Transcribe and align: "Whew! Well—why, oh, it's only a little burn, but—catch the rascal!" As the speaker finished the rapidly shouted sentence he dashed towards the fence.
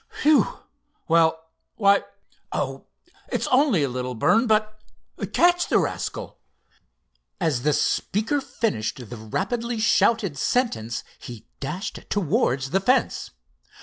"Whew! 0.23 0.47
Well—why, 1.07 2.01
oh, 2.51 2.87
it's 3.31 3.45
only 3.49 3.83
a 3.83 3.87
little 3.87 4.15
burn, 4.15 4.47
but—catch 4.47 5.67
the 5.67 5.77
rascal!" 5.77 6.39
As 7.39 7.61
the 7.61 7.71
speaker 7.71 8.41
finished 8.41 9.11
the 9.11 9.15
rapidly 9.17 9.77
shouted 9.77 10.39
sentence 10.39 11.03
he 11.19 11.45
dashed 11.59 12.09
towards 12.09 12.71
the 12.71 12.79
fence. 12.79 13.29